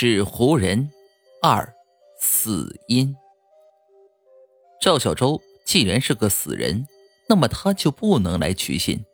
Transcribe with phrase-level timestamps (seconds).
[0.00, 0.92] 纸糊人
[1.42, 1.74] 二
[2.20, 3.16] 死因。
[4.80, 6.86] 赵小周既然是个死人，
[7.28, 9.04] 那么他就不能来取信。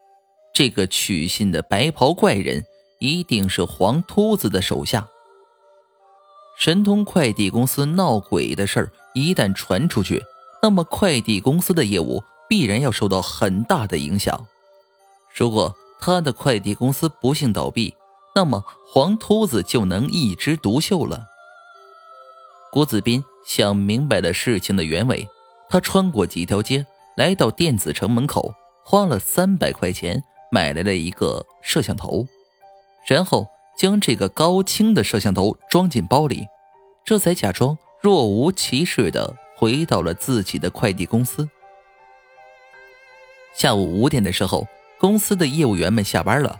[0.52, 2.66] 这个取信的白袍怪人
[2.98, 5.08] 一定是黄秃子的手下。
[6.58, 10.22] 神通快递公司闹鬼的事儿一旦传出去，
[10.62, 14.46] 那么快递公司的业务必然要受到很大的影响。
[15.34, 17.94] 如果他的快递公司不幸倒闭，
[18.34, 21.26] 那么黄秃子就能一枝独秀了。
[22.72, 25.28] 郭子斌想明白了事情的原委，
[25.68, 26.84] 他穿过几条街，
[27.16, 28.52] 来到电子城门口，
[28.84, 32.26] 花了三百块钱买来了一个摄像头，
[33.06, 33.46] 然后
[33.78, 36.48] 将这个高清的摄像头装进包里，
[37.04, 41.48] 这才假装若无其事的回到了自己的快递公司。
[43.54, 44.66] 下午五点的时候，
[44.98, 46.58] 公司的业务员们下班了。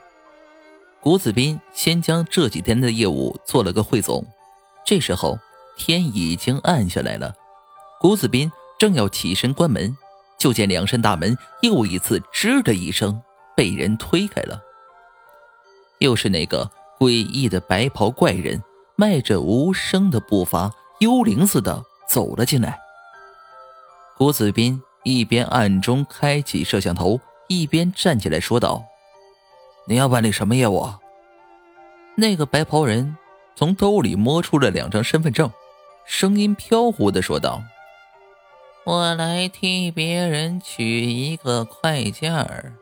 [1.05, 4.25] 谷子斌先将这几天的业务做了个汇总，
[4.87, 5.39] 这时候
[5.77, 7.35] 天已经暗下来了。
[8.01, 9.95] 谷子斌正要起身关门，
[10.39, 13.21] 就见两扇大门又一次“吱”的一声
[13.55, 14.59] 被人推开了。
[15.99, 18.63] 又是那个诡异的白袍怪人，
[18.97, 22.79] 迈着无声的步伐，幽灵似的走了进来。
[24.17, 28.83] 谷子斌一边暗中开启摄像头，一边站起来说道。
[29.87, 30.89] 你要办理什么业务？
[32.17, 33.17] 那个白袍人
[33.55, 35.51] 从兜里摸出了两张身份证，
[36.07, 37.63] 声音飘忽的说道
[38.87, 42.73] ：“我来替别人取一个快件儿。”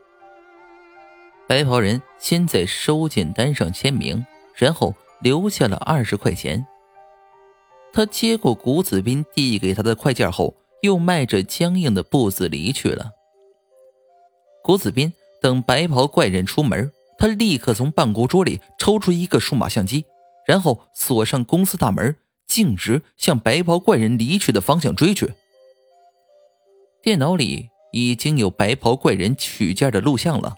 [1.45, 6.65] 白袍人先在收件单上签名，然后留下了二十块钱。
[7.91, 13.11] 他接过谷子斌递给他的快件后，又迈着僵硬的步子离去了。
[14.63, 15.11] 谷子斌。
[15.43, 20.05] 等白袍怪人出门，他立刻从办公桌里抽出一个数码相机，
[20.47, 22.15] 然后锁上公司大门，
[22.47, 25.33] 径直向白袍怪人离去的方向追去。
[27.01, 30.55] 电脑里已经有白袍怪人取件的录像了，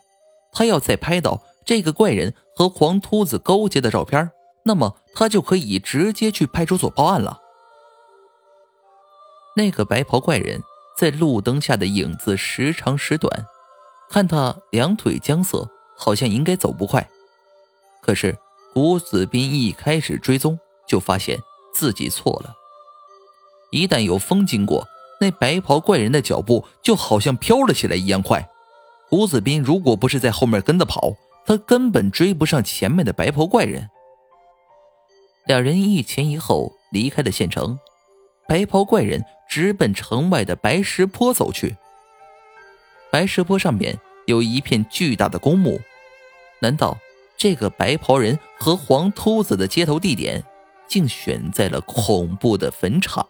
[0.51, 4.29] 他要再拍到这个怪人和黄秃子勾结的照片，
[4.65, 7.41] 那么他就可以直接去派出所报案了。
[9.55, 10.61] 那个白袍怪人
[10.95, 13.47] 在路灯下的影子时长时短。
[14.15, 17.05] 看他两腿僵涩，好像应该走不快。
[18.01, 18.33] 可是
[18.73, 21.37] 古子斌一开始追踪，就发现
[21.73, 22.55] 自己错了。
[23.71, 24.87] 一旦有风经过，
[25.19, 28.47] 那白袍怪人的脚步就好像飘了起来一样快。
[29.09, 31.11] 古子斌如果不是在后面跟着跑，
[31.45, 33.89] 他根本追不上前面的白袍怪人。
[35.45, 37.77] 两人一前一后离开了县城，
[38.47, 41.75] 白袍怪人直奔城外的白石坡走去。
[43.11, 45.79] 白石坡上面有一片巨大的公墓，
[46.59, 46.97] 难道
[47.37, 50.43] 这个白袍人和黄秃子的接头地点
[50.87, 53.27] 竟选在了恐怖的坟场？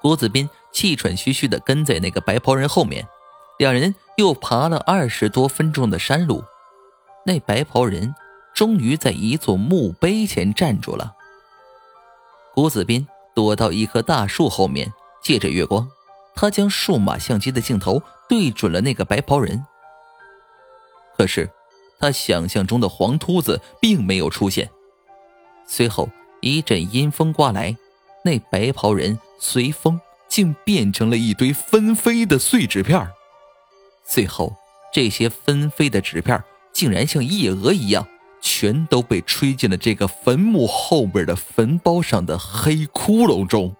[0.00, 3.06] 郭子斌气喘吁吁地跟在那个白袍人后面，
[3.58, 6.44] 两人又爬了二十多分钟的山路，
[7.26, 8.14] 那白袍人
[8.54, 11.14] 终于在一座墓碑前站住了。
[12.54, 15.88] 郭子斌躲到一棵大树后面，借着月光。
[16.34, 19.64] 他将数码相机的镜头对准了那个白袍人，
[21.16, 21.48] 可是
[21.98, 24.68] 他想象中的黄秃子并没有出现。
[25.66, 26.08] 随后
[26.40, 27.76] 一阵阴风刮来，
[28.24, 33.08] 那白袍人随风竟变成了一堆纷飞的碎纸片
[34.04, 34.54] 最后
[34.92, 38.06] 这些纷飞的纸片竟然像夜蛾一样，
[38.40, 43.74] 全都被吹进了这个坟墓后边的坟包上的黑窟窿中。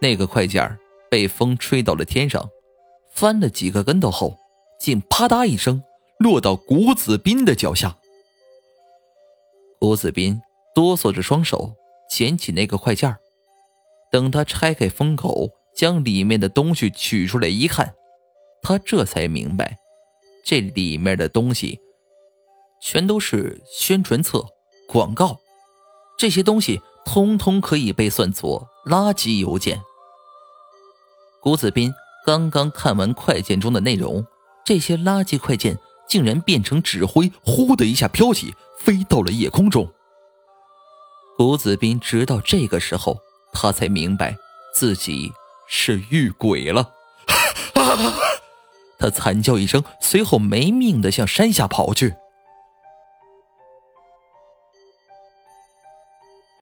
[0.00, 0.78] 那个快件。
[1.10, 2.48] 被风吹到了天上，
[3.20, 4.38] 翻了几个跟头后，
[4.78, 5.82] 竟啪嗒一声
[6.18, 7.98] 落到谷子斌的脚下。
[9.78, 10.40] 谷子斌
[10.74, 11.74] 哆嗦着双手
[12.08, 13.14] 捡起那个快件
[14.10, 17.94] 等他拆开封口，将里面的东西取出来一看，
[18.62, 19.78] 他这才明白，
[20.42, 21.78] 这里面的东西
[22.80, 24.42] 全都是宣传册、
[24.88, 25.38] 广告，
[26.18, 29.78] 这些东西通通可以被算作垃圾邮件。
[31.42, 31.92] 谷子斌
[32.26, 34.26] 刚刚看完快件中的内容，
[34.64, 35.78] 这些垃圾快件
[36.08, 39.90] 竟然变成纸灰，呼的一下飘起，飞到了夜空中。
[41.36, 43.18] 谷子斌直到这个时候，
[43.52, 44.36] 他才明白
[44.74, 45.32] 自己
[45.66, 46.90] 是遇鬼了。
[48.98, 52.14] 他惨叫一声，随后没命的向山下跑去。